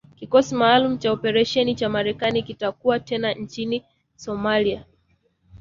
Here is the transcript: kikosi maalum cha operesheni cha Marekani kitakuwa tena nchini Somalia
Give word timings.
kikosi 0.15 0.55
maalum 0.61 0.97
cha 0.99 1.11
operesheni 1.11 1.75
cha 1.75 1.89
Marekani 1.89 2.43
kitakuwa 2.43 2.99
tena 2.99 3.33
nchini 3.33 3.83
Somalia 4.15 4.85